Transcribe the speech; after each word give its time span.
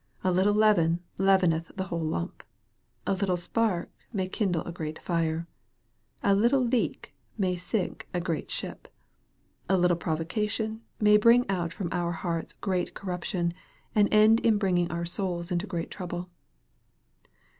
A 0.23 0.31
little 0.31 0.55
leaven 0.55 0.99
leaveneth 1.19 1.73
the 1.75 1.83
whole 1.83 2.01
lump. 2.03 2.41
A 3.05 3.13
little 3.13 3.37
spark 3.37 3.91
may 4.11 4.27
kindle 4.27 4.63
a 4.65 4.71
great 4.71 4.97
fire. 4.97 5.45
A 6.23 6.33
little 6.33 6.65
leak 6.65 7.13
may 7.37 7.55
sink 7.55 8.07
a 8.11 8.19
great 8.19 8.49
ship. 8.49 8.87
A 9.69 9.77
little 9.77 9.95
provocation 9.95 10.81
may 10.99 11.17
bring 11.17 11.47
out 11.51 11.71
from 11.71 11.87
our 11.91 12.13
hearts 12.13 12.53
great 12.53 12.95
corruption, 12.95 13.53
and 13.93 14.11
end 14.11 14.39
in 14.39 14.57
bringing 14.57 14.89
our 14.89 15.05
souls 15.05 15.51
into 15.51 15.67
great 15.67 15.91
trouble. 15.91 16.31